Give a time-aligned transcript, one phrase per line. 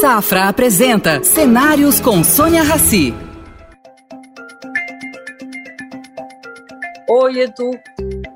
[0.00, 3.12] Safra apresenta Cenários com Sônia Rassi.
[7.06, 7.70] Oi, Edu.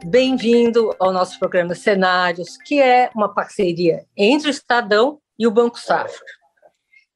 [0.05, 5.81] Bem-vindo ao nosso programa Cenários, que é uma parceria entre o Estadão e o Banco
[5.81, 6.27] Safra.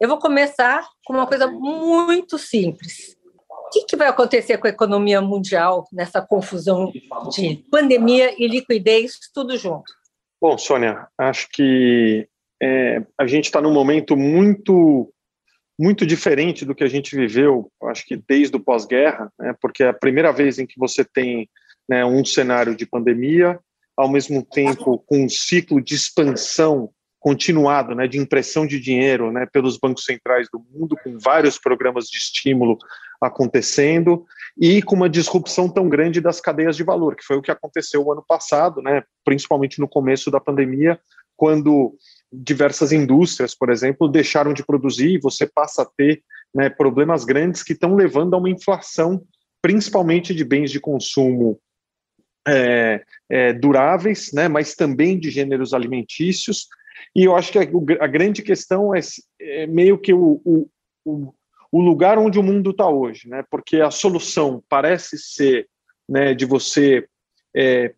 [0.00, 3.18] Eu vou começar com uma coisa muito simples.
[3.50, 6.90] O que, que, vai acontecer com a economia mundial nessa confusão
[7.30, 9.92] de pandemia e liquidez, tudo junto?
[10.40, 12.26] Bom, Sônia, acho que
[12.62, 15.12] é, a gente está num momento muito
[15.80, 19.89] muito diferente do que a gente viveu, acho que desde o pós-guerra, né, porque é
[19.89, 21.48] a primeira vez em que você tem
[21.89, 23.61] né, um cenário de pandemia,
[23.96, 26.90] ao mesmo tempo com um ciclo de expansão
[27.21, 32.06] continuado, né, de impressão de dinheiro, né, pelos bancos centrais do mundo, com vários programas
[32.06, 32.77] de estímulo
[33.20, 34.25] acontecendo
[34.61, 38.05] e com uma disrupção tão grande das cadeias de valor, que foi o que aconteceu
[38.05, 40.98] o ano passado, né, principalmente no começo da pandemia,
[41.36, 41.95] quando
[42.33, 46.23] diversas indústrias, por exemplo, deixaram de produzir e você passa a ter
[46.55, 49.23] né, problemas grandes que estão levando a uma inflação,
[49.62, 51.59] principalmente de bens de consumo
[52.47, 56.69] é, é, duráveis, né, mas também de gêneros alimentícios.
[57.15, 57.62] E eu acho que a,
[58.01, 59.01] a grande questão é,
[59.41, 60.70] é meio que o, o,
[61.05, 61.35] o,
[61.70, 65.69] o, lugar onde o mundo está hoje, né, porque a solução parece ser
[66.09, 67.07] né, de você
[67.55, 67.95] é,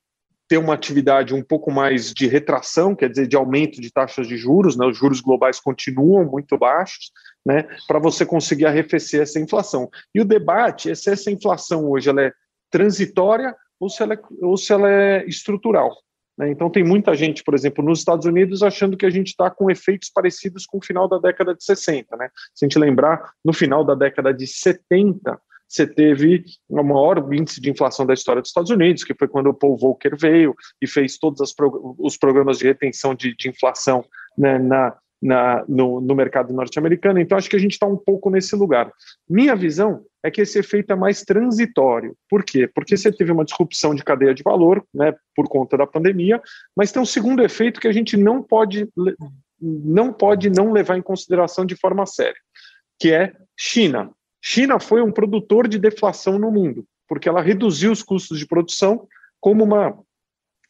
[0.50, 4.36] ter uma atividade um pouco mais de retração, quer dizer, de aumento de taxas de
[4.36, 7.12] juros, né, os juros globais continuam muito baixos,
[7.46, 9.88] né, para você conseguir arrefecer essa inflação.
[10.12, 12.32] E o debate é se essa inflação hoje ela é
[12.68, 15.96] transitória ou se ela é, ou se ela é estrutural.
[16.36, 16.50] Né?
[16.50, 19.70] Então, tem muita gente, por exemplo, nos Estados Unidos, achando que a gente está com
[19.70, 22.16] efeitos parecidos com o final da década de 60.
[22.16, 22.28] Né?
[22.56, 27.60] Se a gente lembrar, no final da década de 70, você teve o maior índice
[27.60, 30.86] de inflação da história dos Estados Unidos, que foi quando o Paul Volcker veio e
[30.86, 31.54] fez todos
[31.98, 34.04] os programas de retenção de, de inflação
[34.36, 37.20] né, na, na, no, no mercado norte-americano.
[37.20, 38.92] Então, acho que a gente está um pouco nesse lugar.
[39.28, 42.16] Minha visão é que esse efeito é mais transitório.
[42.28, 42.66] Por quê?
[42.66, 46.42] Porque você teve uma disrupção de cadeia de valor, né, por conta da pandemia,
[46.76, 48.88] mas tem um segundo efeito que a gente não pode
[49.62, 52.40] não pode não levar em consideração de forma séria,
[52.98, 54.10] que é China.
[54.42, 59.06] China foi um produtor de deflação no mundo, porque ela reduziu os custos de produção
[59.40, 59.98] como uma,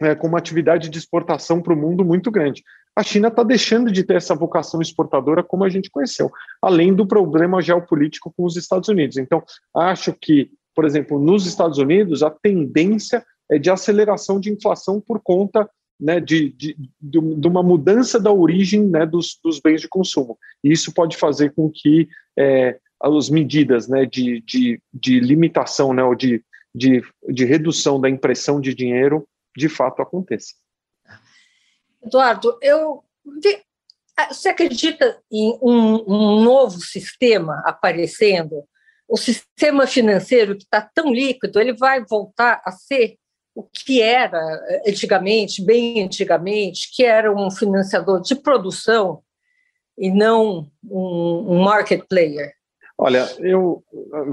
[0.00, 2.62] é, como uma atividade de exportação para o mundo muito grande.
[2.96, 7.06] A China está deixando de ter essa vocação exportadora como a gente conheceu, além do
[7.06, 9.16] problema geopolítico com os Estados Unidos.
[9.16, 9.42] Então,
[9.74, 15.20] acho que, por exemplo, nos Estados Unidos, a tendência é de aceleração de inflação por
[15.22, 15.68] conta
[16.00, 20.38] né, de, de, de, uma mudança da origem né, dos, dos, bens de consumo.
[20.64, 22.08] E isso pode fazer com que
[22.38, 26.44] é, as medidas né, de, de, de limitação né, ou de,
[26.74, 30.54] de, de redução da impressão de dinheiro de fato aconteça.
[32.02, 33.04] Eduardo, eu
[34.16, 38.64] ah, você acredita em um, um novo sistema aparecendo?
[39.08, 43.16] O sistema financeiro que está tão líquido, ele vai voltar a ser
[43.54, 44.38] o que era
[44.86, 49.22] antigamente, bem antigamente, que era um financiador de produção
[49.98, 52.54] e não um, um market player?
[53.02, 53.82] Olha, eu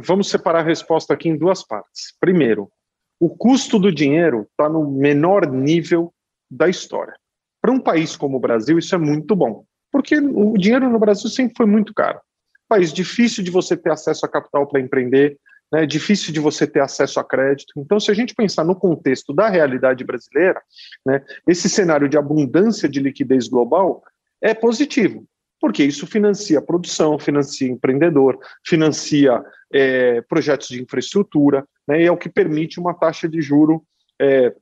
[0.04, 2.14] vamos separar a resposta aqui em duas partes.
[2.20, 2.70] Primeiro,
[3.18, 6.14] o custo do dinheiro está no menor nível
[6.52, 7.14] da história.
[7.62, 11.30] Para um país como o Brasil, isso é muito bom, porque o dinheiro no Brasil
[11.30, 12.20] sempre foi muito caro.
[12.68, 15.40] País difícil de você ter acesso a capital para empreender,
[15.72, 17.72] né, difícil de você ter acesso a crédito.
[17.78, 20.62] Então, se a gente pensar no contexto da realidade brasileira,
[21.06, 24.04] né, esse cenário de abundância de liquidez global
[24.42, 25.26] é positivo
[25.60, 32.18] porque isso financia produção, financia empreendedor, financia é, projetos de infraestrutura, né, e é o
[32.18, 33.84] que permite uma taxa de juro
[34.20, 34.54] é,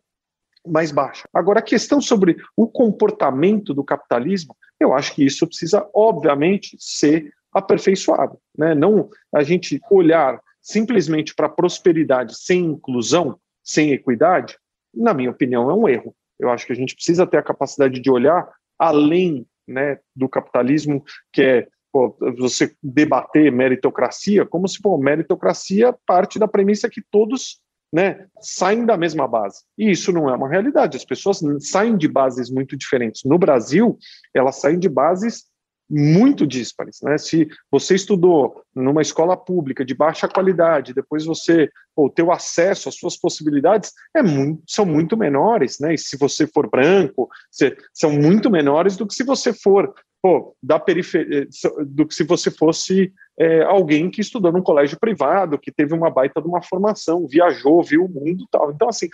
[0.66, 1.28] mais baixa.
[1.33, 7.31] Agora, a questão sobre o comportamento do capitalismo, eu acho que isso precisa, obviamente, ser
[7.53, 8.38] aperfeiçoado.
[8.57, 8.73] Né?
[8.73, 14.57] Não a gente olhar simplesmente para a prosperidade sem inclusão, sem equidade,
[14.94, 16.16] na minha opinião, é um erro.
[16.39, 18.47] Eu acho que a gente precisa ter a capacidade de olhar
[18.79, 26.38] além né, do capitalismo, que é pô, você debater meritocracia, como se pô, meritocracia parte
[26.38, 27.59] da premissa que todos
[27.94, 29.63] né, saem da mesma base.
[29.77, 30.97] E isso não é uma realidade.
[30.97, 33.23] As pessoas saem de bases muito diferentes.
[33.23, 33.97] No Brasil,
[34.33, 35.45] elas saem de bases
[35.89, 36.99] muito díspares.
[37.03, 37.17] Né?
[37.17, 42.95] Se você estudou numa escola pública de baixa qualidade, depois você, o teu acesso, as
[42.95, 45.93] suas possibilidades é muito, são muito menores, né?
[45.93, 50.55] E se você for branco, se, são muito menores do que se você for pô,
[50.61, 51.47] da periferia, eh,
[51.85, 56.09] do que se você fosse é, alguém que estudou num colégio privado, que teve uma
[56.09, 58.71] baita de uma formação, viajou, viu o mundo, tal.
[58.71, 59.07] Então, assim,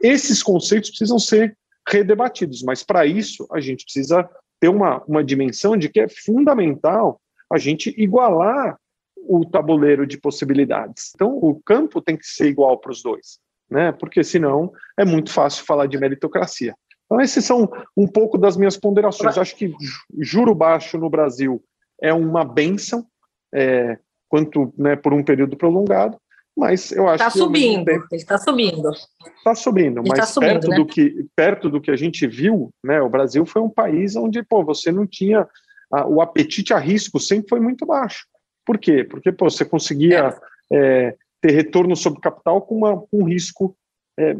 [0.00, 1.56] esses conceitos precisam ser
[1.88, 4.28] redebatidos, mas para isso a gente precisa
[4.64, 7.20] ter uma, uma dimensão de que é fundamental
[7.52, 8.78] a gente igualar
[9.14, 11.12] o tabuleiro de possibilidades.
[11.14, 13.38] Então, o campo tem que ser igual para os dois,
[13.70, 13.92] né?
[13.92, 16.74] Porque senão é muito fácil falar de meritocracia.
[17.04, 19.36] Então, esses são um pouco das minhas ponderações.
[19.36, 19.70] Acho que
[20.18, 21.62] juro baixo no Brasil
[22.00, 23.06] é uma benção,
[23.54, 23.98] é,
[24.30, 26.18] quanto né, por um período prolongado,
[26.56, 27.38] mas eu acho tá que.
[27.38, 28.90] Subindo, tempo, ele está subindo.
[28.90, 30.76] Está subindo, ele tá mas tá subindo, perto, né?
[30.76, 34.42] do que, perto do que a gente viu, né, o Brasil foi um país onde
[34.42, 35.46] pô, você não tinha.
[35.92, 38.26] A, o apetite a risco sempre foi muito baixo.
[38.64, 39.04] Por quê?
[39.04, 40.34] Porque pô, você conseguia
[40.72, 41.08] é.
[41.08, 43.76] É, ter retorno sobre capital com uma, um risco
[44.18, 44.34] é,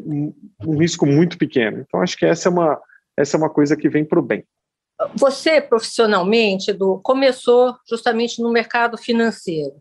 [0.65, 1.81] um risco muito pequeno.
[1.81, 2.81] Então, acho que essa é uma,
[3.17, 4.45] essa é uma coisa que vem para o bem.
[5.17, 9.75] Você, profissionalmente, Edu, começou justamente no mercado financeiro.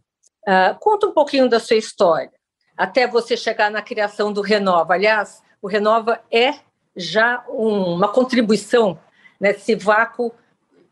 [0.47, 2.31] Uh, conta um pouquinho da sua história,
[2.77, 4.93] até você chegar na criação do Renova.
[4.93, 6.53] Aliás, o Renova é
[6.95, 8.99] já um, uma contribuição
[9.39, 10.31] nesse vácuo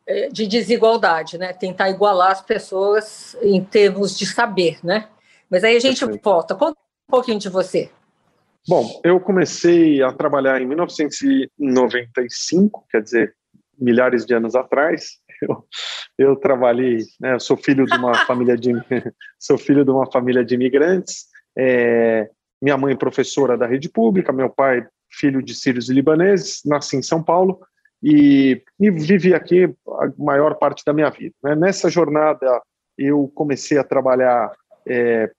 [0.08, 1.54] eh, de desigualdade, né?
[1.54, 4.80] tentar igualar as pessoas em termos de saber.
[4.84, 5.08] Né?
[5.50, 6.24] Mas aí a gente Perfeito.
[6.24, 6.56] volta.
[6.56, 7.92] Conta um pouquinho de você.
[8.68, 13.36] Bom, eu comecei a trabalhar em 1995, quer dizer,
[13.78, 15.20] milhares de anos atrás.
[15.42, 15.66] Eu,
[16.18, 18.72] eu trabalhei, né, eu sou filho de uma família de
[19.40, 21.26] sou filho de uma família de imigrantes.
[21.58, 22.30] É,
[22.62, 27.02] minha mãe professora da rede pública, meu pai filho de sírios e libaneses, nasci em
[27.02, 27.60] São Paulo
[28.02, 31.36] e, e vivi aqui a maior parte da minha vida.
[31.44, 31.56] Né?
[31.56, 32.62] Nessa jornada
[32.98, 34.52] eu comecei a trabalhar
[34.88, 35.30] é,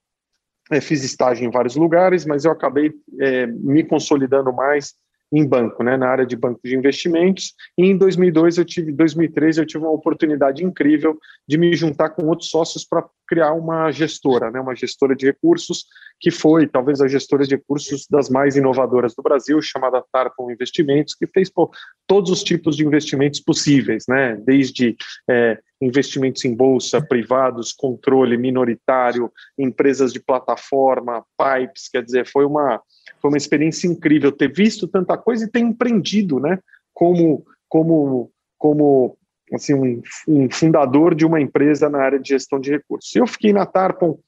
[0.71, 4.95] é, fiz estágio em vários lugares, mas eu acabei é, me consolidando mais
[5.33, 7.55] em banco, né, na área de banco de investimentos.
[7.79, 11.19] E em 2002 eu tive, 2003 eu tive uma oportunidade incrível
[11.49, 15.87] de me juntar com outros sócios para criar uma gestora, né, uma gestora de recursos
[16.21, 21.15] que foi talvez a gestora de recursos das mais inovadoras do Brasil, chamada Tarpon Investimentos,
[21.15, 21.71] que fez pô,
[22.07, 24.95] todos os tipos de investimentos possíveis, né, desde
[25.31, 32.83] é, investimentos em bolsa, privados, controle minoritário, empresas de plataforma, pipes, quer dizer, foi uma
[33.19, 36.59] foi uma experiência incrível ter visto tanta coisa e ter empreendido, né?
[36.93, 39.17] Como, como, como
[39.53, 43.15] assim, um, um fundador de uma empresa na área de gestão de recursos.
[43.15, 44.19] Eu fiquei na Tarpon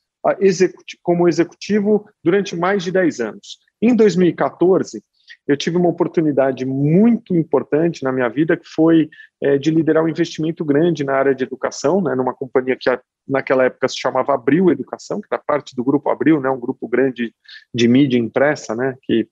[1.03, 3.59] como executivo durante mais de 10 anos.
[3.81, 5.03] Em 2014,
[5.47, 9.11] eu tive uma oportunidade muito importante na minha vida, que foi
[9.43, 12.89] é, de liderar um investimento grande na área de educação, né, numa companhia que
[13.29, 16.89] naquela época se chamava Abril Educação, que era parte do grupo Abril, né, um grupo
[16.89, 17.35] grande
[17.75, 19.29] de mídia impressa, né, que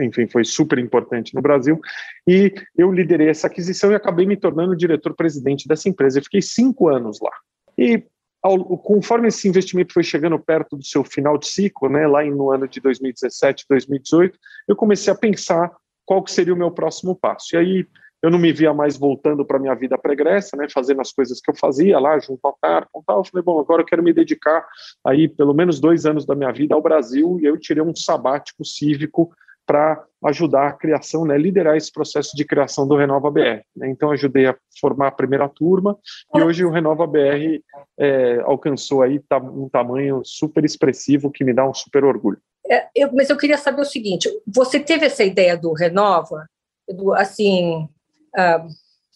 [0.00, 1.78] enfim, foi super importante no Brasil,
[2.26, 6.18] e eu liderei essa aquisição e acabei me tornando diretor-presidente dessa empresa.
[6.18, 7.32] Eu fiquei cinco anos lá.
[7.76, 8.04] E
[8.42, 12.50] ao, conforme esse investimento foi chegando perto do seu final de ciclo, né, lá no
[12.50, 15.70] ano de 2017, 2018, eu comecei a pensar
[16.04, 17.54] qual que seria o meu próximo passo.
[17.54, 17.86] E aí
[18.22, 21.40] eu não me via mais voltando para a minha vida pregressa, né, fazendo as coisas
[21.40, 23.18] que eu fazia lá junto ao Tarpon tal.
[23.18, 24.64] Eu falei, bom, agora eu quero me dedicar
[25.04, 28.64] aí pelo menos dois anos da minha vida ao Brasil e eu tirei um sabático
[28.64, 29.32] cívico
[29.66, 33.62] para ajudar a criação, né, liderar esse processo de criação do Renova BR.
[33.76, 33.88] Né?
[33.88, 35.98] Então, ajudei a formar a primeira turma
[36.34, 37.60] e hoje o Renova BR
[37.98, 39.20] é, alcançou aí
[39.52, 42.40] um tamanho super expressivo que me dá um super orgulho.
[42.68, 46.46] É, eu, mas eu queria saber o seguinte: você teve essa ideia do Renova,
[46.88, 47.88] do, assim,
[48.36, 48.68] uh,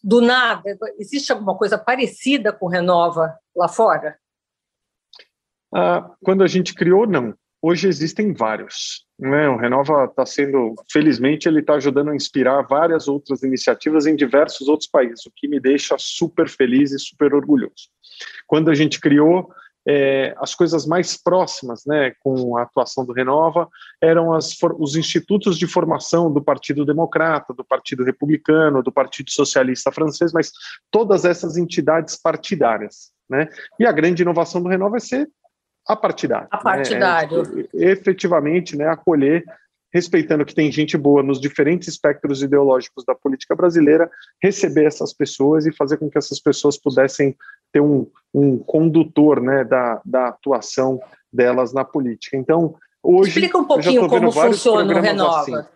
[0.03, 0.77] do nada?
[0.99, 4.19] Existe alguma coisa parecida com o Renova lá fora?
[5.75, 7.35] Ah, quando a gente criou, não.
[7.63, 9.05] Hoje existem vários.
[9.19, 9.49] Né?
[9.49, 14.69] O Renova está sendo, felizmente, ele está ajudando a inspirar várias outras iniciativas em diversos
[14.69, 17.89] outros países, o que me deixa super feliz e super orgulhoso.
[18.47, 19.51] Quando a gente criou,
[19.89, 23.69] é, as coisas mais próximas né, com a atuação do Renova
[24.03, 29.93] eram as, os institutos de formação do Partido Democrata, do Partido Republicano, do Partido Socialista
[29.93, 30.51] Francês, mas
[30.91, 33.13] todas essas entidades partidárias.
[33.31, 33.49] Né?
[33.79, 35.29] E a grande inovação do Renova é ser
[35.87, 36.49] apartidário.
[36.51, 37.43] Apartidário.
[37.43, 37.65] Né?
[37.75, 39.45] É, efetivamente, né, acolher,
[39.93, 44.11] respeitando que tem gente boa nos diferentes espectros ideológicos da política brasileira,
[44.43, 47.37] receber essas pessoas e fazer com que essas pessoas pudessem
[47.73, 51.01] ter um, um condutor né, da, da atuação
[51.33, 52.37] delas na política.
[52.37, 53.31] Então, hoje.
[53.31, 55.41] Explica um pouquinho como funciona o Renova.
[55.41, 55.69] Assim.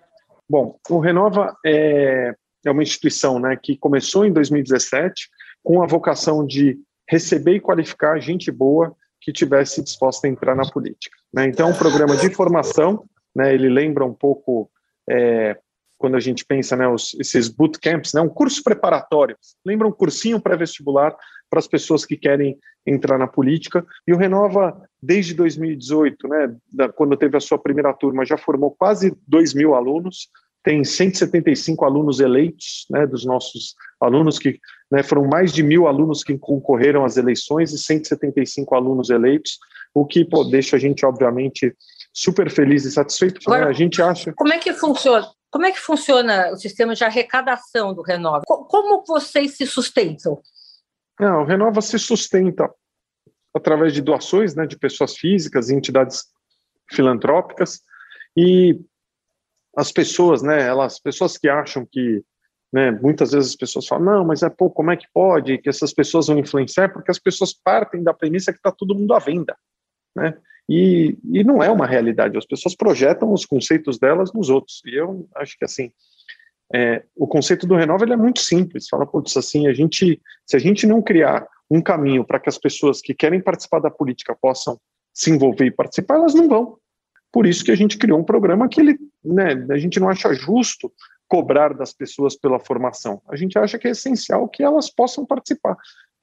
[0.48, 2.34] Bom, o Renova é,
[2.66, 5.28] é uma instituição né, que começou em 2017
[5.62, 8.94] com a vocação de receber e qualificar gente boa
[9.30, 11.16] que tivesse disposta a entrar na política.
[11.32, 11.46] Né?
[11.46, 14.68] Então, um programa de formação, né, ele lembra um pouco
[15.08, 15.56] é,
[15.96, 20.40] quando a gente pensa né, os, esses bootcamps, né, um curso preparatório, lembra um cursinho
[20.40, 21.16] pré-vestibular
[21.48, 23.86] para as pessoas que querem entrar na política.
[24.06, 28.72] E o Renova, desde 2018, né, da, quando teve a sua primeira turma, já formou
[28.72, 30.28] quase 2 mil alunos,
[30.62, 34.58] tem 175 alunos eleitos, né, dos nossos alunos que
[34.90, 39.58] né, foram mais de mil alunos que concorreram às eleições e 175 alunos eleitos,
[39.94, 41.74] o que pô, deixa a gente obviamente
[42.12, 43.38] super feliz e satisfeito.
[43.48, 43.56] Né?
[43.56, 43.70] Agora, né?
[43.70, 44.32] A gente acha.
[44.34, 45.26] Como é que funciona?
[45.50, 48.42] Como é que funciona o sistema de arrecadação do Renova?
[48.46, 50.40] Como vocês se sustentam?
[51.18, 52.70] Não, o Renova se sustenta
[53.52, 56.24] através de doações né, de pessoas físicas e entidades
[56.92, 57.80] filantrópicas
[58.36, 58.78] e
[59.76, 62.22] as pessoas, né, elas, pessoas que acham que,
[62.72, 65.68] né, muitas vezes as pessoas falam, não, mas é pô, como é que pode que
[65.68, 66.92] essas pessoas vão influenciar?
[66.92, 69.56] Porque as pessoas partem da premissa que está todo mundo à venda,
[70.14, 70.36] né?
[70.68, 72.38] E, e não é uma realidade.
[72.38, 74.80] As pessoas projetam os conceitos delas nos outros.
[74.86, 75.90] E eu acho que assim,
[76.72, 78.88] é, o conceito do renova ele é muito simples.
[78.88, 82.56] Fala, putz, assim, a gente, se a gente não criar um caminho para que as
[82.56, 84.78] pessoas que querem participar da política possam
[85.12, 86.78] se envolver e participar, elas não vão.
[87.32, 90.32] Por isso que a gente criou um programa que ele, né, a gente não acha
[90.34, 90.92] justo
[91.28, 93.22] cobrar das pessoas pela formação.
[93.28, 95.76] A gente acha que é essencial que elas possam participar.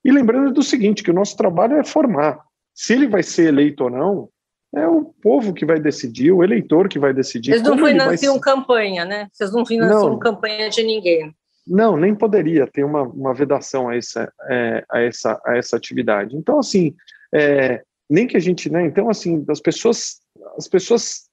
[0.04, 2.40] E lembrando do seguinte, que o nosso trabalho é formar.
[2.74, 4.30] Se ele vai ser eleito ou não,
[4.76, 7.52] é o povo que vai decidir, o eleitor que vai decidir.
[7.52, 8.42] Vocês não financiam vai...
[8.42, 9.28] campanha, né?
[9.32, 11.34] Vocês não financiam não, campanha de ninguém.
[11.66, 16.36] Não, nem poderia ter uma, uma vedação a essa, é, a, essa, a essa atividade.
[16.36, 16.94] Então, assim,
[17.34, 18.86] é, nem que a gente, né?
[18.86, 20.22] Então, assim, as pessoas
[20.58, 21.28] as pessoas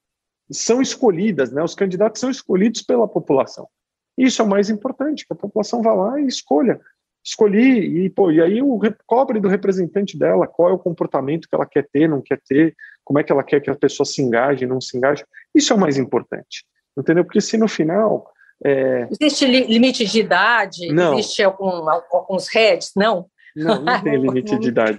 [0.50, 1.62] são escolhidas, né?
[1.62, 3.68] Os candidatos são escolhidos pela população.
[4.16, 6.80] Isso é o mais importante, que a população vá lá e escolha.
[7.24, 11.54] Escolhi, e, pô, e aí o cobre do representante dela, qual é o comportamento que
[11.54, 14.20] ela quer ter, não quer ter, como é que ela quer que a pessoa se
[14.20, 15.24] engaje, não se engaje.
[15.54, 17.24] Isso é o mais importante, entendeu?
[17.24, 18.30] Porque se no final...
[18.62, 19.08] É...
[19.10, 20.92] Existe limite de idade?
[20.92, 21.14] Não.
[21.14, 22.92] Existe algum, alguns heads?
[22.94, 23.26] Não?
[23.56, 24.98] Não, não tem limite de idade.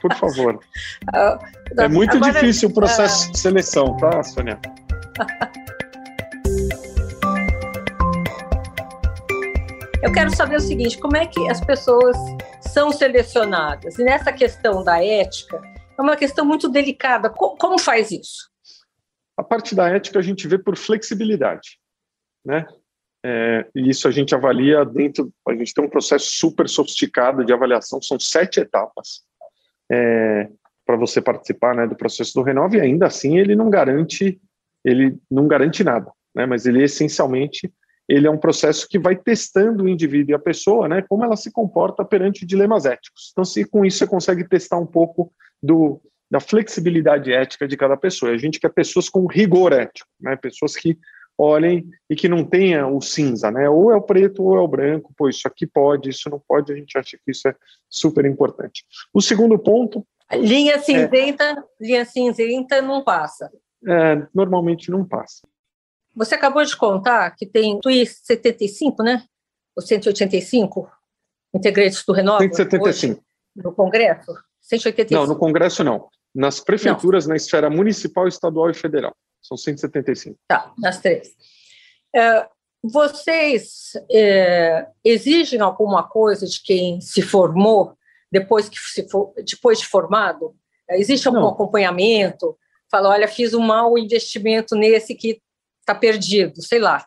[0.00, 0.60] Por favor.
[1.12, 1.38] Ah,
[1.78, 4.60] é muito Agora, difícil o processo de seleção, tá, Sônia?
[10.06, 12.16] Eu quero saber o seguinte: como é que as pessoas
[12.60, 13.98] são selecionadas?
[13.98, 15.60] E nessa questão da ética,
[15.98, 17.28] é uma questão muito delicada.
[17.28, 18.48] Como faz isso?
[19.36, 21.80] A parte da ética a gente vê por flexibilidade,
[22.44, 22.66] né?
[23.28, 27.52] É, e isso a gente avalia dentro, a gente tem um processo super sofisticado de
[27.52, 29.22] avaliação, são sete etapas
[29.90, 30.48] é,
[30.86, 34.40] para você participar né, do processo do Renove, e ainda assim ele não garante,
[34.84, 37.68] ele não garante nada, né, mas ele essencialmente
[38.08, 41.34] ele é um processo que vai testando o indivíduo e a pessoa, né, como ela
[41.34, 43.30] se comporta perante dilemas éticos.
[43.32, 47.96] Então, se com isso você consegue testar um pouco do, da flexibilidade ética de cada
[47.96, 48.30] pessoa.
[48.30, 50.96] A gente quer pessoas com rigor ético, né, pessoas que
[51.38, 53.68] olhem e que não tenha o cinza, né?
[53.68, 56.72] Ou é o preto ou é o branco, pô, isso aqui pode, isso não pode,
[56.72, 57.54] a gente acha que isso é
[57.88, 58.84] super importante.
[59.12, 60.06] O segundo ponto.
[60.32, 63.50] Linha é cinzenta, é, linha cinzenta não passa.
[63.86, 65.46] É, normalmente não passa.
[66.14, 69.22] Você acabou de contar que tem TUI 75, né?
[69.76, 70.90] Ou 185
[71.54, 72.38] integrantes do Renova?
[72.38, 73.12] 175.
[73.12, 73.22] Hoje,
[73.54, 74.32] no Congresso?
[74.62, 75.20] 185.
[75.20, 76.08] Não, no Congresso não.
[76.34, 77.30] Nas prefeituras, não.
[77.30, 79.14] na esfera municipal, estadual e federal.
[79.46, 80.38] São 175.
[80.48, 81.30] Tá, nas três.
[82.14, 82.48] É,
[82.82, 87.96] vocês é, exigem alguma coisa de quem se formou
[88.30, 90.54] depois que se for, depois de formado?
[90.90, 91.48] Existe algum Não.
[91.48, 92.56] acompanhamento?
[92.90, 95.40] Fala, olha, fiz um mau investimento nesse que
[95.80, 97.04] está perdido, sei lá.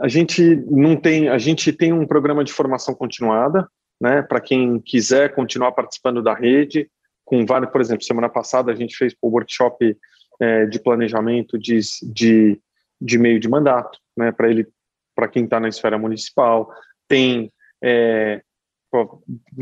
[0.00, 3.68] A gente não tem, a gente tem um programa de formação continuada,
[4.00, 6.90] né, para quem quiser continuar participando da rede,
[7.24, 9.96] com vários, por exemplo, semana passada a gente fez o workshop
[10.42, 12.60] é, de planejamento de, de,
[13.00, 14.66] de, meio de mandato, né, para ele,
[15.14, 16.68] para quem está na esfera municipal,
[17.06, 18.42] tem é,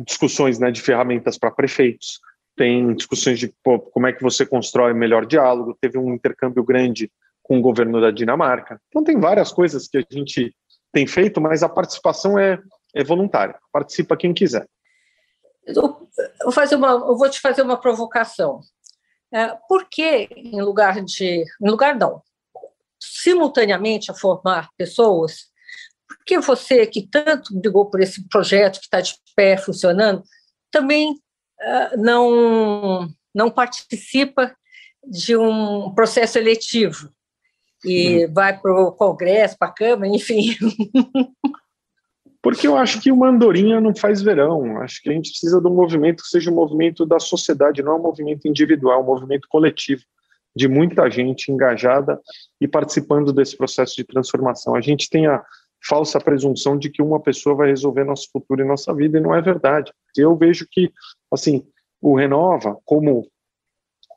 [0.07, 2.19] discussões né, de ferramentas para prefeitos,
[2.57, 7.13] tem discussões de pô, como é que você constrói melhor diálogo, teve um intercâmbio grande
[7.43, 8.81] com o governo da Dinamarca.
[8.89, 10.55] Então tem várias coisas que a gente
[10.91, 12.59] tem feito, mas a participação é,
[12.95, 14.67] é voluntária, participa quem quiser.
[15.67, 16.09] Eu
[16.43, 18.61] vou, fazer uma, eu vou te fazer uma provocação.
[19.33, 21.45] É, por que, em lugar de.
[21.63, 22.23] Em lugar não,
[23.01, 25.47] simultaneamente a formar pessoas,
[26.09, 30.23] por que você, que tanto brigou por esse projeto que está de pé funcionando,
[30.71, 34.55] também uh, não, não participa
[35.05, 37.11] de um processo eletivo
[37.85, 38.35] e hum.
[38.35, 40.57] vai para o Congresso, para a Câmara, enfim.
[42.43, 44.81] Porque eu acho que uma andorinha não faz verão.
[44.81, 47.99] Acho que a gente precisa de um movimento que seja um movimento da sociedade, não
[47.99, 50.03] um movimento individual, um movimento coletivo,
[50.57, 52.19] de muita gente engajada
[52.61, 54.75] e participando desse processo de transformação.
[54.75, 55.45] A gente tem a
[55.87, 59.35] falsa presunção de que uma pessoa vai resolver nosso futuro e nossa vida, e não
[59.35, 59.93] é verdade.
[60.17, 60.93] Eu vejo que,
[61.33, 61.67] assim,
[62.01, 63.27] o Renova, como,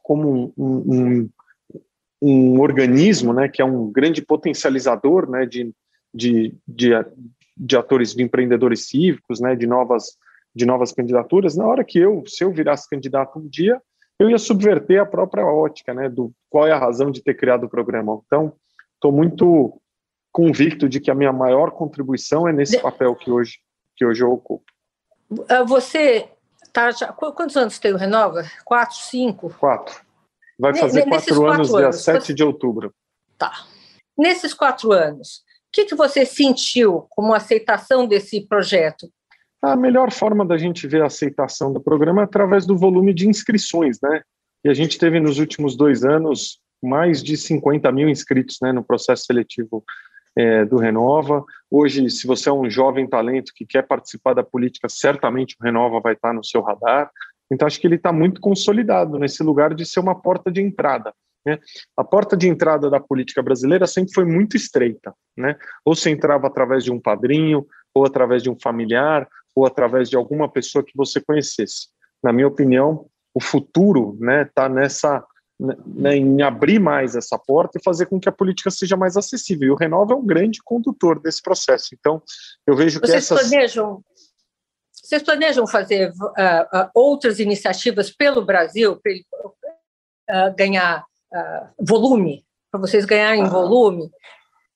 [0.01, 1.29] como um, um,
[2.21, 5.73] um organismo, né, que é um grande potencializador, né, de,
[6.13, 6.93] de, de,
[7.55, 10.17] de atores, de empreendedores cívicos, né, de novas
[10.55, 13.81] de novas candidaturas, na hora que eu, se eu virasse candidato um dia,
[14.19, 17.63] eu ia subverter a própria ótica, né, do qual é a razão de ter criado
[17.63, 18.21] o programa.
[18.27, 18.53] Então,
[18.93, 19.81] estou muito
[20.31, 23.57] convicto de que a minha maior contribuição é nesse papel que hoje
[23.95, 24.65] que hoje eu ocupo.
[25.47, 26.27] Ah, você
[26.71, 28.43] tá já, quantos anos tem o Renova?
[28.65, 29.53] Quatro, cinco?
[29.59, 30.01] Quatro.
[30.59, 32.33] Vai fazer quatro, quatro anos, dia 7 você...
[32.33, 32.93] de outubro.
[33.37, 33.65] Tá.
[34.17, 35.43] Nesses quatro anos,
[35.73, 39.09] que, que você sentiu como aceitação desse projeto?
[39.59, 43.27] A melhor forma da gente ver a aceitação do programa é através do volume de
[43.27, 44.21] inscrições, né?
[44.63, 48.83] E a gente teve nos últimos dois anos mais de 50 mil inscritos né, no
[48.83, 49.83] processo seletivo
[50.37, 51.43] é, do Renova.
[51.71, 55.99] Hoje, se você é um jovem talento que quer participar da política, certamente o Renova
[55.99, 57.09] vai estar no seu radar.
[57.51, 61.13] Então, acho que ele está muito consolidado nesse lugar de ser uma porta de entrada.
[61.45, 61.59] Né?
[61.97, 65.13] A porta de entrada da política brasileira sempre foi muito estreita.
[65.37, 65.55] Né?
[65.85, 70.15] Ou você entrava através de um padrinho, ou através de um familiar, ou através de
[70.15, 71.87] alguma pessoa que você conhecesse.
[72.23, 75.23] Na minha opinião, o futuro está né, tá nessa
[75.59, 79.67] né, em abrir mais essa porta e fazer com que a política seja mais acessível.
[79.67, 81.89] E o Renova é um grande condutor desse processo.
[81.93, 82.21] Então,
[82.65, 83.49] eu vejo que vocês essas...
[83.49, 84.03] planejam
[85.03, 89.25] vocês planejam fazer uh, uh, outras iniciativas pelo Brasil para ele
[90.29, 91.05] uh, ganhar
[91.79, 93.49] volume, para vocês ganharem ah.
[93.49, 94.09] volume?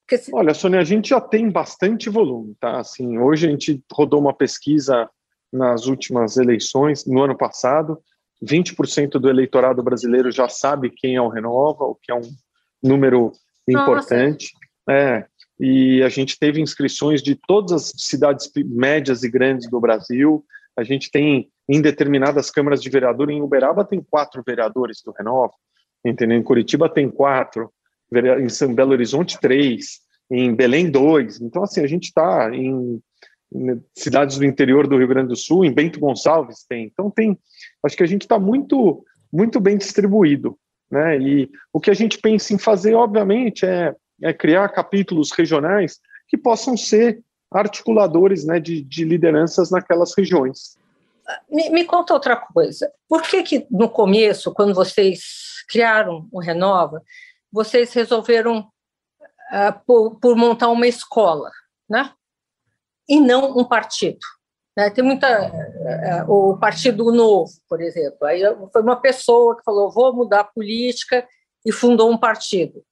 [0.10, 0.34] Se...
[0.34, 2.80] Olha, Sônia, a gente já tem bastante volume, tá?
[2.80, 5.10] Assim, hoje a gente rodou uma pesquisa
[5.52, 8.02] nas últimas eleições, no ano passado,
[8.44, 12.30] 20% do eleitorado brasileiro já sabe quem é o Renova, o que é um
[12.82, 13.32] número
[13.68, 14.54] importante.
[14.90, 15.26] É,
[15.60, 20.46] e a gente teve inscrições de todas as cidades médias e grandes do Brasil.
[20.78, 25.54] A gente tem em determinadas câmaras de vereador, em Uberaba tem quatro vereadores do Renova,
[26.04, 26.38] entendeu?
[26.38, 27.72] Em Curitiba tem quatro,
[28.40, 30.00] em São Belo Horizonte, três,
[30.30, 31.40] em Belém, dois.
[31.42, 33.02] Então, assim, a gente está em,
[33.54, 36.86] em, cidades do interior do Rio Grande do Sul, em Bento Gonçalves tem.
[36.86, 37.38] Então, tem.
[37.84, 40.58] Acho que a gente está muito, muito bem distribuído.
[40.90, 41.20] Né?
[41.20, 46.38] E o que a gente pensa em fazer, obviamente, é, é criar capítulos regionais que
[46.38, 50.78] possam ser articuladores né, de, de lideranças naquelas regiões.
[51.50, 52.90] Me, me, conta outra coisa.
[53.08, 57.02] Por que, que no começo, quando vocês criaram o Renova,
[57.52, 61.50] vocês resolveram uh, por, por, montar uma escola,
[61.90, 62.12] né?
[63.10, 64.20] E não um partido.
[64.76, 64.90] Né?
[64.90, 68.26] Tem muita uh, o Partido Novo, por exemplo.
[68.26, 71.28] Aí foi uma pessoa que falou vou mudar a política
[71.66, 72.84] e fundou um partido.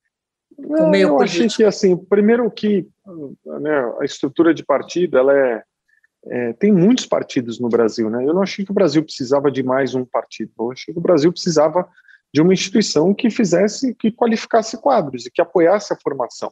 [0.57, 1.45] Um meio eu político.
[1.45, 2.87] achei que assim, primeiro que
[3.59, 5.63] né, a estrutura de partido ela é,
[6.27, 8.23] é, tem muitos partidos no Brasil, né?
[8.25, 10.51] Eu não achei que o Brasil precisava de mais um partido.
[10.59, 11.87] Eu achei que o Brasil precisava
[12.35, 16.51] de uma instituição que fizesse, que qualificasse quadros e que apoiasse a formação,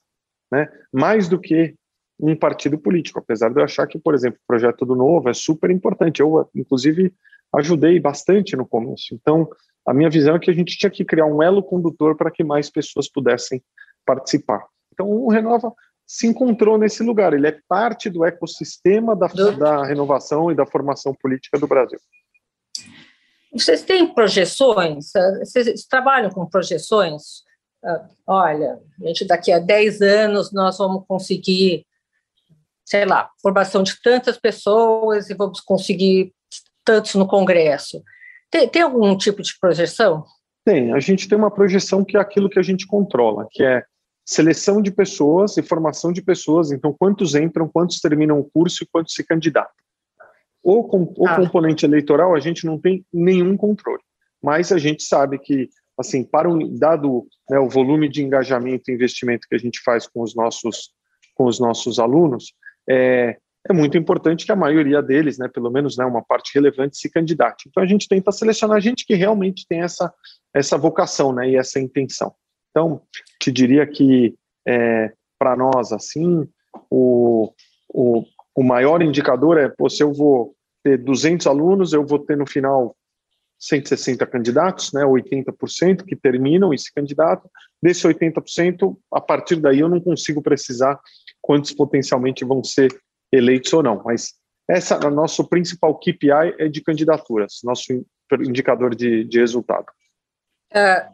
[0.49, 0.71] né?
[0.93, 1.75] Mais do que
[2.17, 5.33] um partido político, apesar de eu achar que, por exemplo, o projeto do Novo é
[5.33, 6.21] super importante.
[6.21, 7.13] Eu, inclusive,
[7.53, 9.13] ajudei bastante no começo.
[9.13, 9.49] Então,
[9.85, 12.45] a minha visão é que a gente tinha que criar um elo condutor para que
[12.45, 13.61] mais pessoas pudessem
[14.05, 14.65] participar.
[14.93, 15.73] Então, o Renova
[16.07, 17.33] se encontrou nesse lugar.
[17.33, 21.99] Ele é parte do ecossistema da, da renovação e da formação política do Brasil.
[23.53, 25.11] Vocês têm projeções?
[25.39, 27.43] Vocês trabalham com projeções?
[27.83, 31.85] Ah, olha, a gente daqui a 10 anos nós vamos conseguir,
[32.85, 36.33] sei lá, formação de tantas pessoas e vamos conseguir
[36.83, 38.01] tantos no Congresso.
[38.49, 40.25] Tem, tem algum tipo de projeção?
[40.65, 40.93] Tem.
[40.93, 43.83] A gente tem uma projeção que é aquilo que a gente controla, que é
[44.25, 46.71] seleção de pessoas e formação de pessoas.
[46.71, 49.82] Então, quantos entram, quantos terminam o curso e quantos se candidatam.
[50.63, 51.35] O, com, o ah.
[51.35, 54.01] componente eleitoral a gente não tem nenhum controle,
[54.41, 58.93] mas a gente sabe que, assim, para um dado né, o volume de engajamento e
[58.93, 60.91] investimento que a gente faz com os nossos
[61.35, 62.53] com os nossos alunos,
[62.87, 66.97] é, é muito importante que a maioria deles, né, pelo menos né, uma parte relevante,
[66.97, 67.67] se candidate.
[67.67, 70.13] Então a gente tenta selecionar gente que realmente tem essa,
[70.53, 72.33] essa vocação né, e essa intenção.
[72.69, 73.01] Então,
[73.39, 74.35] te diria que
[74.67, 76.47] é, para nós, assim,
[76.89, 77.53] o,
[77.87, 78.23] o,
[78.55, 82.45] o maior indicador é, pô, se eu vou ter 200 alunos, eu vou ter no
[82.45, 82.95] final
[83.59, 87.49] 160 candidatos, né, 80% que terminam e se candidatam.
[87.81, 90.99] Desse 80%, a partir daí eu não consigo precisar
[91.41, 92.93] quantos potencialmente vão ser
[93.31, 94.03] eleitos ou não.
[94.03, 94.33] Mas
[94.69, 98.05] essa, o nosso principal KPI é de candidaturas, nosso
[98.41, 99.85] indicador de, de resultado.
[100.73, 101.07] É,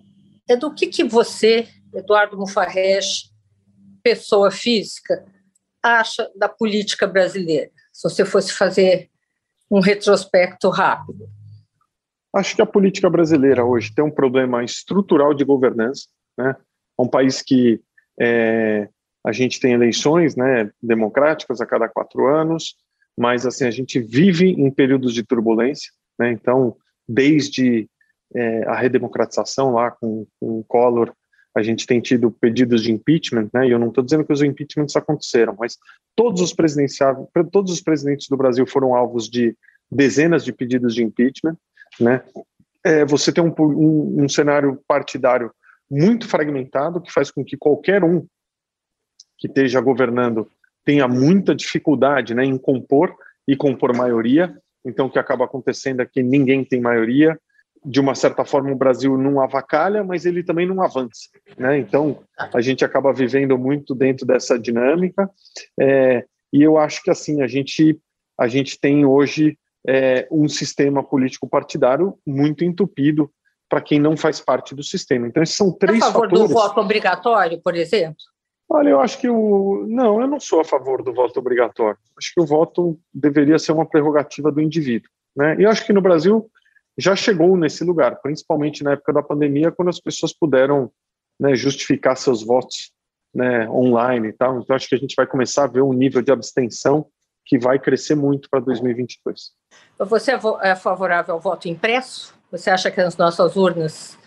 [0.59, 3.29] do que, que você, Eduardo Mufarrege,
[4.01, 5.23] pessoa física,
[5.83, 7.69] acha da política brasileira?
[7.91, 9.09] Se você fosse fazer
[9.69, 11.29] um retrospecto rápido.
[12.35, 16.07] Acho que a política brasileira hoje tem um problema estrutural de governança.
[16.37, 16.55] Né?
[16.99, 17.81] é um país que
[18.19, 18.87] é,
[19.25, 22.75] a gente tem eleições né, democráticas a cada quatro anos,
[23.17, 26.31] mas assim a gente vive em períodos de turbulência, né?
[26.31, 26.75] Então,
[27.07, 27.89] desde
[28.35, 31.13] é, a redemocratização lá com, com o Collor,
[31.55, 33.67] a gente tem tido pedidos de impeachment, né?
[33.67, 35.77] E eu não estou dizendo que os impeachments aconteceram, mas
[36.15, 37.17] todos os presidenciais,
[37.51, 39.55] todos os presidentes do Brasil foram alvos de
[39.91, 41.57] dezenas de pedidos de impeachment,
[41.99, 42.23] né?
[42.83, 45.51] É, você tem um, um, um cenário partidário
[45.89, 48.25] muito fragmentado que faz com que qualquer um
[49.37, 50.49] que esteja governando
[50.85, 53.15] tenha muita dificuldade né, em compor
[53.47, 54.55] e compor maioria.
[54.85, 57.39] Então, o que acaba acontecendo é que ninguém tem maioria.
[57.83, 61.29] De uma certa forma, o Brasil não avacalha, mas ele também não avança.
[61.57, 61.77] Né?
[61.77, 62.19] Então,
[62.53, 65.29] a gente acaba vivendo muito dentro dessa dinâmica.
[65.79, 67.99] É, e eu acho que assim a gente
[68.37, 73.29] a gente tem hoje é, um sistema político partidário muito entupido
[73.67, 75.27] para quem não faz parte do sistema.
[75.27, 76.09] Então, esses são três fatores.
[76.09, 76.49] A favor fatores.
[76.49, 78.15] do voto obrigatório, por exemplo?
[78.69, 79.85] Olha, eu acho que o.
[79.87, 81.97] Não, eu não sou a favor do voto obrigatório.
[82.17, 85.09] Acho que o voto deveria ser uma prerrogativa do indivíduo.
[85.35, 85.55] Né?
[85.59, 86.49] E eu acho que no Brasil
[86.99, 90.91] já chegou nesse lugar, principalmente na época da pandemia, quando as pessoas puderam
[91.39, 92.91] né, justificar seus votos
[93.33, 94.59] né, online e tal.
[94.59, 97.07] Então, acho que a gente vai começar a ver um nível de abstenção
[97.45, 99.51] que vai crescer muito para 2022.
[99.97, 102.33] Você é, é favorável ao voto impresso?
[102.51, 104.18] Você acha que as nossas urnas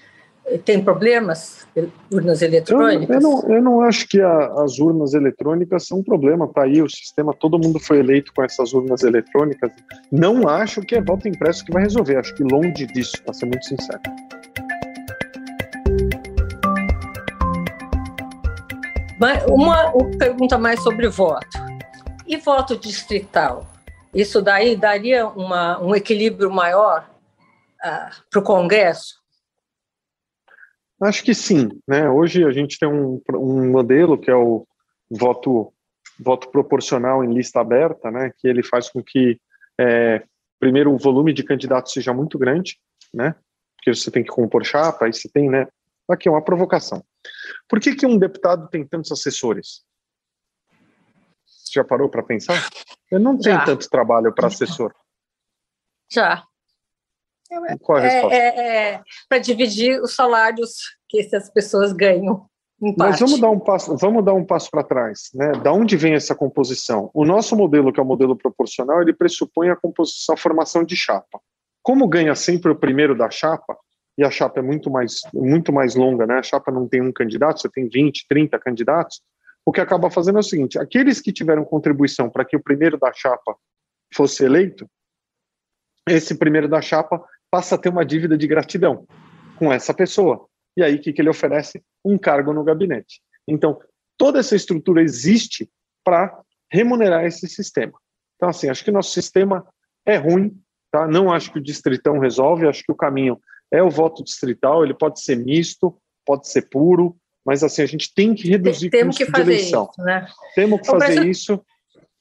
[0.65, 1.67] tem problemas,
[2.11, 3.09] urnas eletrônicas?
[3.09, 6.47] Eu, eu, não, eu não acho que a, as urnas eletrônicas são um problema.
[6.47, 9.71] Está aí o sistema, todo mundo foi eleito com essas urnas eletrônicas.
[10.11, 12.17] Não acho que é voto impresso que vai resolver.
[12.17, 14.01] Acho que longe disso, para ser muito sincero.
[19.19, 21.47] Uma, uma pergunta mais sobre voto.
[22.27, 23.67] E voto distrital?
[24.13, 27.09] Isso daí daria uma, um equilíbrio maior
[27.85, 29.22] uh, para o Congresso?
[31.03, 31.69] Acho que sim.
[31.87, 32.09] Né?
[32.09, 34.67] Hoje a gente tem um, um modelo que é o
[35.11, 35.73] voto,
[36.19, 38.33] voto proporcional em lista aberta, né?
[38.39, 39.41] que ele faz com que,
[39.81, 40.23] é,
[40.61, 42.79] primeiro, o volume de candidatos seja muito grande,
[43.13, 43.35] né?
[43.83, 45.67] porque você tem que compor chapa, aí você tem, né?
[46.09, 47.05] Aqui é uma provocação.
[47.69, 49.85] Por que, que um deputado tem tantos assessores?
[51.45, 52.69] Você já parou para pensar?
[53.11, 53.65] Ele não tem já.
[53.65, 54.95] tanto trabalho para assessor.
[56.13, 56.45] Já.
[57.81, 58.37] Qual a resposta?
[58.37, 60.71] É, é, é para dividir os salários
[61.09, 62.47] que essas pessoas ganham.
[62.99, 65.53] Mas vamos dar um passo, vamos dar um passo para trás, né?
[65.63, 67.11] Da onde vem essa composição?
[67.15, 70.97] O nosso modelo, que é o modelo proporcional, ele pressupõe a composição, a formação de
[70.97, 71.41] chapa.
[71.81, 73.77] Como ganha sempre o primeiro da chapa,
[74.19, 76.39] e a chapa é muito mais, muito mais longa, né?
[76.39, 79.23] A chapa não tem um candidato, você tem 20, 30 candidatos.
[79.65, 82.99] O que acaba fazendo é o seguinte: aqueles que tiveram contribuição para que o primeiro
[82.99, 83.57] da chapa
[84.13, 84.89] fosse eleito,
[86.09, 89.07] esse primeiro da chapa passa a ter uma dívida de gratidão
[89.57, 90.47] com essa pessoa.
[90.75, 91.83] E aí, o que, que ele oferece?
[92.03, 93.21] Um cargo no gabinete.
[93.47, 93.79] Então,
[94.17, 95.69] toda essa estrutura existe
[96.03, 96.41] para
[96.73, 97.93] remunerar esse sistema.
[98.37, 99.67] Então, assim, acho que nosso sistema
[100.07, 100.59] é ruim,
[100.91, 101.07] tá?
[101.07, 103.39] Não acho que o distritão resolve, acho que o caminho
[103.71, 108.15] é o voto distrital, ele pode ser misto, pode ser puro, mas assim, a gente
[108.15, 109.91] tem que reduzir o custo que de eleição.
[109.91, 110.27] Isso, né?
[110.55, 111.63] Temos que fazer isso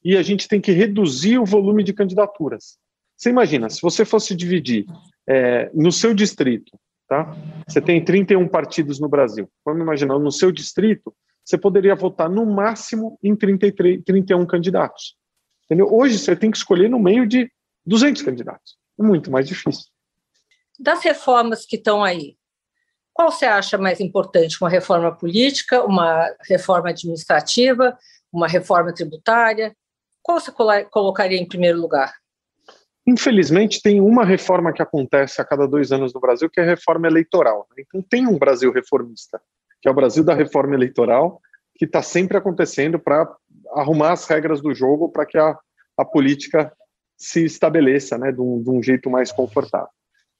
[0.03, 2.77] e a gente tem que reduzir o volume de candidaturas.
[3.15, 4.85] Você imagina, se você fosse dividir
[5.27, 7.35] é, no seu distrito, tá?
[7.67, 9.49] Você tem 31 partidos no Brasil.
[9.65, 15.15] Vamos imaginar, no seu distrito, você poderia votar no máximo em 33, 31 candidatos.
[15.65, 15.87] Entendeu?
[15.91, 17.51] Hoje você tem que escolher no meio de
[17.85, 18.77] 200 candidatos.
[18.99, 19.85] É muito mais difícil.
[20.79, 22.35] Das reformas que estão aí,
[23.13, 24.57] qual você acha mais importante?
[24.61, 27.97] Uma reforma política, uma reforma administrativa,
[28.31, 29.75] uma reforma tributária?
[30.21, 30.51] Qual você
[30.89, 32.13] colocaria em primeiro lugar?
[33.11, 36.67] Infelizmente, tem uma reforma que acontece a cada dois anos no Brasil, que é a
[36.67, 37.67] reforma eleitoral.
[37.69, 37.83] Né?
[37.85, 39.41] Então, tem um Brasil reformista,
[39.81, 41.41] que é o Brasil da reforma eleitoral,
[41.75, 43.29] que está sempre acontecendo para
[43.75, 45.57] arrumar as regras do jogo para que a,
[45.97, 46.71] a política
[47.17, 49.89] se estabeleça né, de, um, de um jeito mais confortável.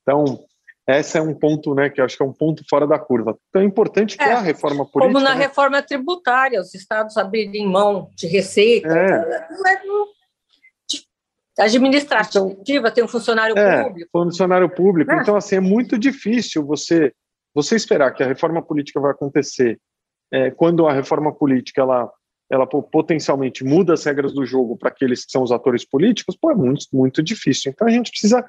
[0.02, 0.40] Então,
[0.88, 3.38] esse é um ponto, né, que eu acho que é um ponto fora da curva.
[3.50, 5.14] Então é importante que é, a reforma política.
[5.14, 5.46] Como na né?
[5.46, 8.88] reforma tributária, os estados abrirem mão de receita.
[8.88, 9.50] É.
[9.52, 9.82] Não é,
[11.60, 14.10] administrativa, então, tem um funcionário é, público.
[14.12, 15.12] Funcionário público.
[15.14, 17.14] Então, assim, é muito difícil você,
[17.54, 19.80] você esperar que a reforma política vai acontecer
[20.32, 22.10] é, quando a reforma política ela,
[22.50, 26.52] ela potencialmente muda as regras do jogo para aqueles que são os atores políticos, pô,
[26.52, 27.72] é muito, muito difícil.
[27.72, 28.46] Então, a gente precisa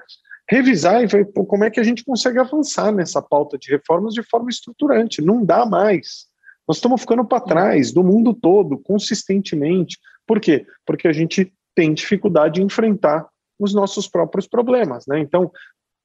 [0.49, 4.13] revisar e ver pô, como é que a gente consegue avançar nessa pauta de reformas
[4.13, 5.21] de forma estruturante.
[5.21, 6.25] Não dá mais.
[6.67, 9.97] Nós estamos ficando para trás do mundo todo, consistentemente.
[10.25, 10.65] Por quê?
[10.85, 13.27] Porque a gente tem dificuldade de enfrentar
[13.59, 15.05] os nossos próprios problemas.
[15.07, 15.19] Né?
[15.19, 15.51] Então,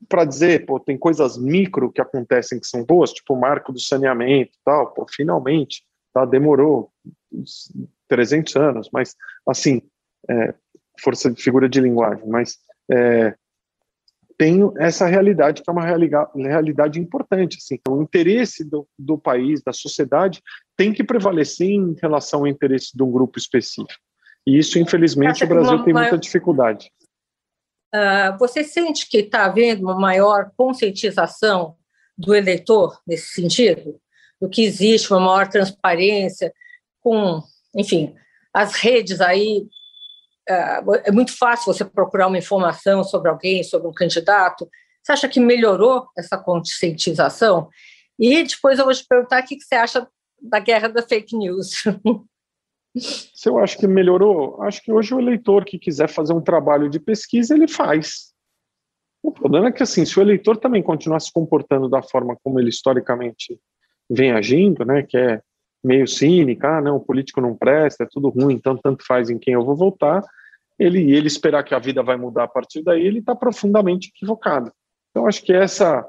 [0.09, 3.81] para dizer, pô, tem coisas micro que acontecem que são boas, tipo o marco do
[3.81, 6.93] saneamento tal, pô, finalmente, tá, demorou
[8.07, 9.83] 300 anos, mas, assim,
[10.29, 10.55] é,
[11.01, 12.59] força de figura de linguagem, mas
[12.91, 13.35] é,
[14.37, 19.19] tem essa realidade que é uma realidade, realidade importante, assim, então, o interesse do, do
[19.19, 20.41] país, da sociedade,
[20.77, 24.01] tem que prevalecer em relação ao interesse de um grupo específico.
[24.49, 26.91] E isso, infelizmente, o Brasil tem muita dificuldade.
[27.95, 31.77] Uh, você sente que está havendo uma maior conscientização
[32.17, 34.01] do eleitor nesse sentido?
[34.41, 36.51] Do que existe uma maior transparência
[37.03, 37.43] com,
[37.77, 38.15] enfim,
[38.55, 39.67] as redes aí.
[40.49, 44.67] Uh, é muito fácil você procurar uma informação sobre alguém, sobre um candidato.
[45.03, 47.69] Você acha que melhorou essa conscientização?
[48.19, 50.09] E depois eu vou te perguntar o que você acha
[50.41, 51.85] da guerra da fake news.
[52.97, 56.89] Se eu acho que melhorou, acho que hoje o eleitor que quiser fazer um trabalho
[56.89, 58.33] de pesquisa, ele faz.
[59.23, 62.59] O problema é que, assim, se o eleitor também continuar se comportando da forma como
[62.59, 63.59] ele historicamente
[64.09, 65.41] vem agindo, né, que é
[65.85, 69.39] meio cínica, ah, não, o político não presta, é tudo ruim, então tanto faz em
[69.39, 70.23] quem eu vou votar,
[70.79, 74.73] ele, ele esperar que a vida vai mudar a partir daí, ele está profundamente equivocado.
[75.11, 76.07] Então, acho que essa,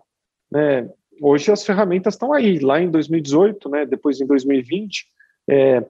[0.51, 0.89] né,
[1.21, 2.59] hoje as ferramentas estão aí.
[2.59, 5.07] Lá em 2018, né, depois em 2020,
[5.49, 5.83] é,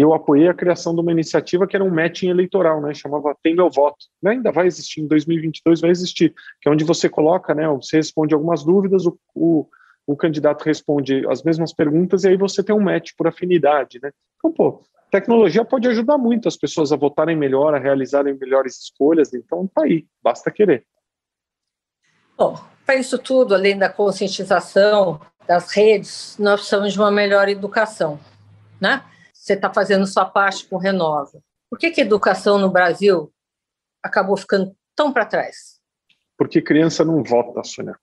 [0.00, 3.56] eu apoiei a criação de uma iniciativa que era um matching eleitoral, né, chamava Tem
[3.56, 4.06] Meu Voto.
[4.22, 7.96] Né, ainda vai existir, em 2022 vai existir, que é onde você coloca, né, você
[7.96, 9.66] responde algumas dúvidas, o, o,
[10.06, 14.10] o candidato responde as mesmas perguntas e aí você tem um match por afinidade, né.
[14.36, 19.32] Então, pô, tecnologia pode ajudar muito as pessoas a votarem melhor, a realizarem melhores escolhas,
[19.32, 20.84] então tá aí, basta querer.
[22.36, 22.54] Bom,
[22.84, 28.20] para isso tudo, além da conscientização das redes, nós precisamos de uma melhor educação,
[28.78, 29.02] né?
[29.46, 31.40] Você está fazendo sua parte com o Renova.
[31.70, 33.32] Por que, que a educação no Brasil
[34.02, 35.78] acabou ficando tão para trás?
[36.36, 37.96] Porque criança não vota, Sônia.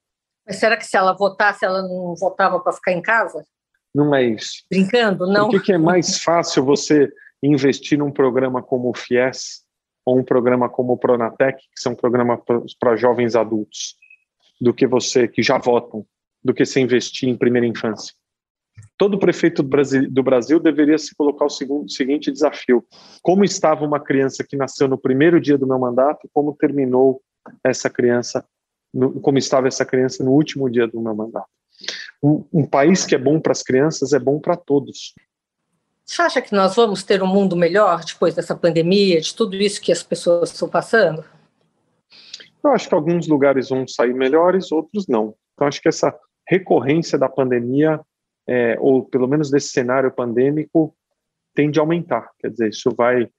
[0.47, 3.45] Mas será que se ela votasse, ela não votava para ficar em casa?
[3.93, 4.63] Não é isso.
[4.69, 5.49] Brincando, não?
[5.49, 7.11] Por que, que é mais fácil você
[7.43, 9.63] investir num programa como o FIES
[10.05, 12.39] ou um programa como o Pronatec, que são programas
[12.79, 13.95] para jovens adultos,
[14.61, 16.05] do que você que já votam,
[16.41, 18.13] do que você investir em primeira infância?
[18.97, 22.85] Todo prefeito do Brasil, do Brasil deveria se colocar o segundo, seguinte desafio:
[23.21, 27.21] como estava uma criança que nasceu no primeiro dia do meu mandato, como terminou
[27.63, 28.45] essa criança,
[28.93, 31.47] no, como estava essa criança no último dia do meu mandato.
[32.21, 35.13] Um, um país que é bom para as crianças é bom para todos.
[36.05, 39.81] Você acha que nós vamos ter um mundo melhor depois dessa pandemia, de tudo isso
[39.81, 41.23] que as pessoas estão passando?
[42.63, 45.35] Eu acho que alguns lugares vão sair melhores, outros não.
[45.53, 46.13] Então, acho que essa
[46.47, 47.99] recorrência da pandemia
[48.47, 50.95] é, ou pelo menos desse cenário pandêmico,
[51.53, 52.29] tende a aumentar.
[52.39, 53.29] Quer dizer, isso vai,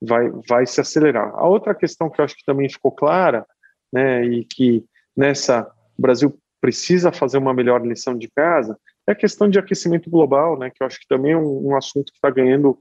[0.00, 1.32] vai, vai se acelerar.
[1.34, 3.46] A outra questão que eu acho que também ficou clara,
[3.92, 4.84] né, e que
[5.16, 10.08] nessa o Brasil precisa fazer uma melhor lição de casa, é a questão de aquecimento
[10.08, 12.78] global, né, que eu acho que também é um, um assunto que está ganhando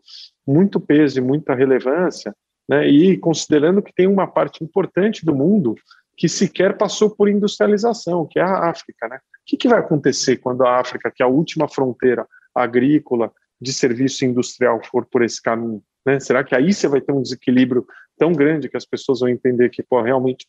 [0.47, 2.33] muito peso e muita relevância,
[2.69, 5.75] né, e considerando que tem uma parte importante do mundo
[6.15, 9.19] que sequer passou por industrialização, que é a África, né?
[9.51, 13.73] O que, que vai acontecer quando a África, que é a última fronteira agrícola de
[13.73, 15.83] serviço industrial, for por esse caminho?
[16.05, 16.21] Né?
[16.21, 17.85] Será que aí você vai ter um desequilíbrio
[18.17, 20.47] tão grande que as pessoas vão entender que pô, realmente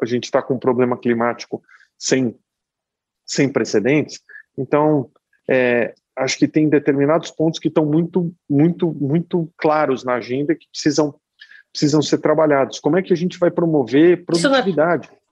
[0.00, 1.60] a gente está com um problema climático
[1.98, 2.38] sem,
[3.24, 4.20] sem precedentes?
[4.56, 5.10] Então,
[5.50, 10.68] é, acho que tem determinados pontos que estão muito, muito, muito claros na agenda que
[10.70, 11.18] precisam,
[11.72, 12.78] precisam ser trabalhados.
[12.78, 15.08] Como é que a gente vai promover produtividade?
[15.08, 15.25] Isso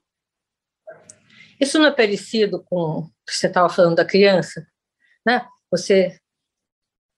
[1.77, 4.65] não é parecido com você estava falando da criança?
[5.25, 5.45] Né?
[5.71, 6.19] Você,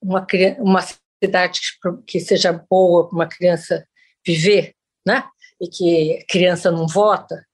[0.02, 0.26] uma,
[0.60, 0.82] uma
[1.22, 1.60] cidade
[2.06, 3.88] que seja boa para uma criança
[4.26, 5.28] viver, né?
[5.60, 7.46] e que a criança não vota,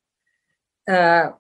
[0.88, 1.38] ah,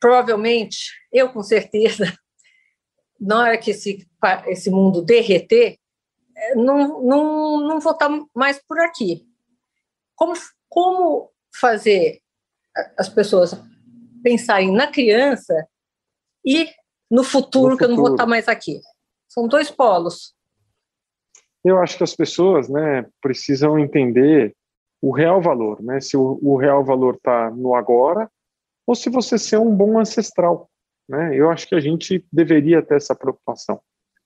[0.00, 2.06] provavelmente, eu com certeza,
[3.20, 4.08] na hora que esse,
[4.46, 5.78] esse mundo derreter,
[6.36, 9.26] eh, não, não, não votar mais por aqui.
[10.16, 10.34] Como,
[10.68, 12.20] como fazer
[12.98, 13.54] as pessoas
[14.24, 15.54] pensarem na criança
[16.44, 16.68] e
[17.10, 18.80] no futuro, no que eu não vou estar mais aqui.
[19.28, 20.34] São dois polos.
[21.62, 24.54] Eu acho que as pessoas né, precisam entender
[25.00, 26.00] o real valor, né?
[26.00, 28.30] Se o, o real valor está no agora
[28.86, 30.68] ou se você ser um bom ancestral,
[31.08, 31.36] né?
[31.36, 33.80] Eu acho que a gente deveria ter essa preocupação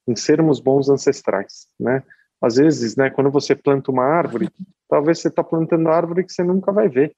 [0.06, 2.02] em sermos bons ancestrais, né?
[2.40, 4.48] Às vezes, né, quando você planta uma árvore,
[4.88, 7.12] talvez você está plantando árvore que você nunca vai ver,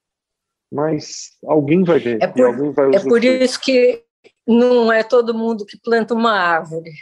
[0.71, 2.23] mas alguém vai ver.
[2.23, 4.05] É por, vai é por isso que
[4.47, 6.93] não é todo mundo que planta uma árvore.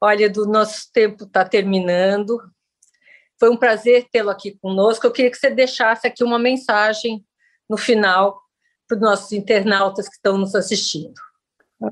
[0.00, 2.38] Olha, do nosso tempo está terminando.
[3.38, 5.06] Foi um prazer tê-lo aqui conosco.
[5.06, 7.24] Eu queria que você deixasse aqui uma mensagem
[7.68, 8.40] no final
[8.88, 11.14] para os nossos internautas que estão nos assistindo?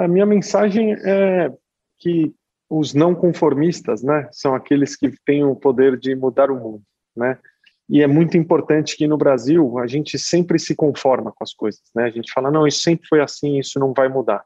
[0.00, 1.52] A minha mensagem é
[1.98, 2.34] que
[2.68, 6.82] os não conformistas, né, são aqueles que têm o poder de mudar o mundo,
[7.14, 7.38] né?
[7.88, 11.82] E é muito importante que no Brasil a gente sempre se conforma com as coisas,
[11.94, 12.04] né?
[12.04, 14.44] A gente fala não, isso sempre foi assim, isso não vai mudar.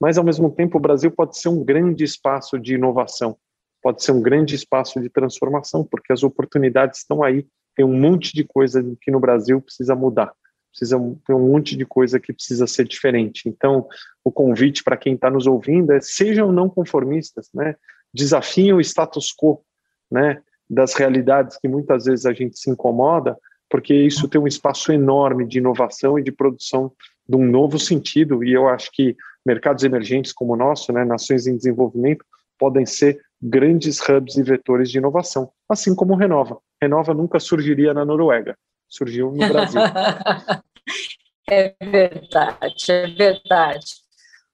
[0.00, 3.36] Mas ao mesmo tempo o Brasil pode ser um grande espaço de inovação,
[3.82, 7.46] pode ser um grande espaço de transformação, porque as oportunidades estão aí.
[7.74, 10.32] Tem um monte de coisa que no Brasil precisa mudar
[10.76, 13.48] precisa ter um monte de coisa que precisa ser diferente.
[13.48, 13.88] Então,
[14.22, 17.74] o convite para quem está nos ouvindo é sejam não conformistas, né?
[18.12, 19.62] Desafiem o status quo,
[20.10, 20.42] né?
[20.68, 23.36] Das realidades que muitas vezes a gente se incomoda,
[23.68, 26.92] porque isso tem um espaço enorme de inovação e de produção
[27.28, 28.44] de um novo sentido.
[28.44, 32.24] E eu acho que mercados emergentes como o nosso, né, nações em desenvolvimento,
[32.58, 36.58] podem ser grandes hubs e vetores de inovação, assim como Renova.
[36.80, 38.56] Renova nunca surgiria na Noruega,
[38.88, 39.80] surgiu no Brasil.
[41.48, 43.86] é verdade, é verdade.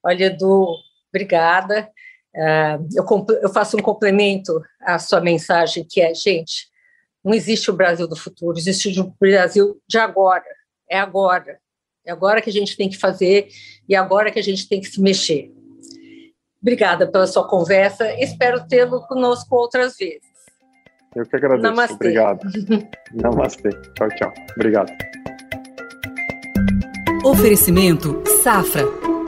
[0.03, 0.67] Olha, Edu,
[1.09, 1.89] obrigada.
[2.35, 3.05] Uh, eu,
[3.41, 6.67] eu faço um complemento à sua mensagem, que é, gente,
[7.23, 10.43] não existe o Brasil do futuro, existe o Brasil de agora,
[10.89, 11.59] é agora.
[12.05, 13.47] É agora que a gente tem que fazer
[13.87, 15.51] e é agora que a gente tem que se mexer.
[16.61, 20.33] Obrigada pela sua conversa, espero tê-lo conosco outras vezes.
[21.15, 21.61] Eu que agradeço.
[21.61, 21.93] Namastê.
[21.93, 22.47] Obrigado.
[23.13, 23.69] Namastê.
[23.95, 24.33] Tchau, tchau.
[24.55, 24.91] Obrigado.
[27.23, 28.83] Oferecimento Safra.